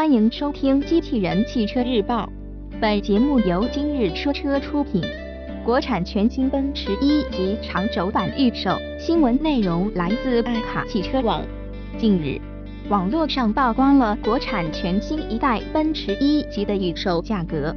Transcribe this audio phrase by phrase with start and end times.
[0.00, 2.26] 欢迎收听《机器人汽车日报》，
[2.80, 5.02] 本节目由今日说车出品。
[5.62, 11.42] 国产全新奔驰 E 级长轴版预售，新闻内容来自爱卡汽车网。
[11.98, 12.40] 近日，
[12.88, 17.76] 网络上曝光了国产全新一代奔驰 E 级的预售价格。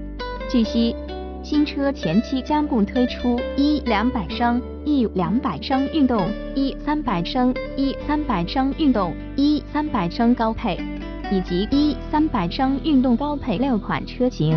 [0.50, 0.96] 据悉，
[1.44, 10.80] 新车前期将共推出一两百升、一两百升运动、一三百升、一三百升运动、一三百升高配。
[11.34, 14.55] 以及一三百升运动高配六款车型，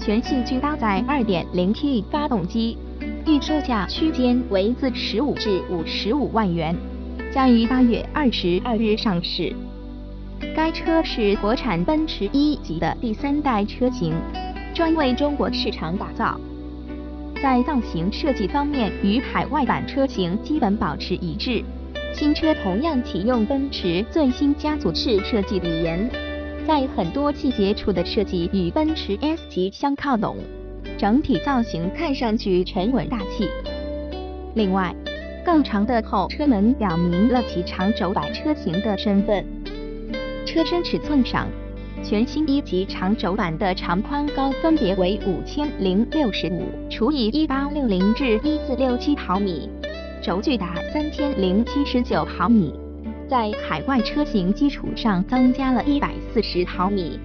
[0.00, 2.76] 全系均搭载 2.0T 发动机，
[3.24, 6.74] 预售价区间为自十五至五十五万元，
[7.32, 9.54] 将于八月二十二日上市。
[10.56, 14.12] 该车是国产奔驰 E 级的第三代车型，
[14.74, 16.36] 专为中国市场打造。
[17.40, 21.62] 在造型设计方面，与海外版车型基本保持一致。
[22.14, 26.10] 新车同样启用奔驰最新家族式设计语言，
[26.66, 30.36] 在很多细节处的设计与奔驰 S 级相靠拢，
[30.96, 33.48] 整体造型看上去沉稳大气。
[34.54, 34.92] 另外，
[35.44, 39.44] 更长的后车门表明了其长轴版车型的身份。
[40.44, 41.46] 车身尺寸上，
[42.02, 49.70] 全新一级长轴版的长宽高分别为五千零六十五除以一八六零至一四六七毫米。
[50.20, 52.74] 轴距达三千零七十九毫米，
[53.28, 57.18] 在海外车型基础上增加了一百四十毫米。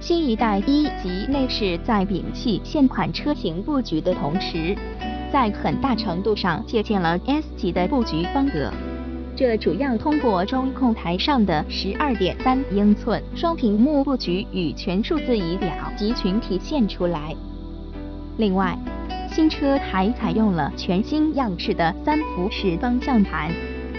[0.00, 4.76] 新一代一级内饰在摒弃现款车型布局的同时，
[5.32, 8.72] 在很大程度上借鉴了 S 级的布局风格。
[9.34, 17.34] 这主要通过中控台上的十二点三英寸双屏幕布局与全数字仪表集群体现出来。
[18.36, 18.78] 另外，
[19.38, 23.52] 新车还采用了全新样式的三辐式方向盘，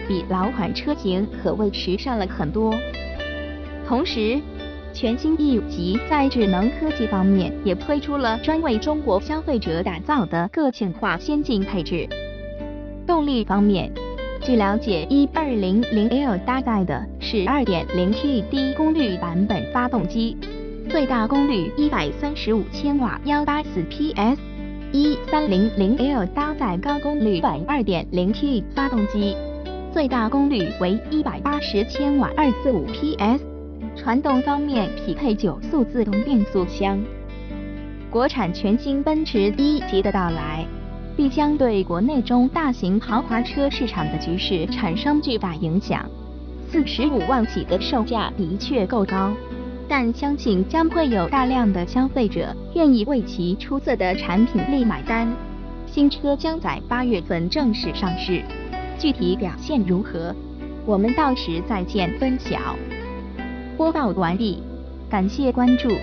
[0.06, 2.76] 比老款车型可谓时尚了很多。
[3.88, 4.38] 同时，
[4.94, 12.06] 全新 E 级在智能科技方面也推出了专为中国消费者打造的个性化先进配置。
[13.08, 13.90] 动力方面，
[14.42, 20.36] 据了解，E200L 搭载的是 2.0T 低功率版本发动机，
[20.90, 24.49] 最大功率135千瓦，184 PS。
[24.92, 29.38] 一三零零 L 搭载高功率版二点零 T 发动机，
[29.94, 33.40] 最大功率为一百八十千瓦，二四五 PS。
[33.96, 37.00] 传动方面匹配九速自动变速箱。
[38.10, 40.66] 国产全新奔驰 E 级的到来，
[41.16, 46.04] 必将对国内中大型豪华车市场的局势产生巨大影响。
[46.72, 49.32] 四十五万起的售价的确够高。
[49.90, 55.28] 但相信将会有大量的消费者愿意为其出色的产品力买单。
[55.88, 58.44] 新车将在八月份正式上市，
[59.00, 60.34] 具体表现如何，
[60.86, 62.76] 我们到时再见分晓。
[63.76, 64.62] 播报完毕，
[65.10, 65.90] 感谢关注。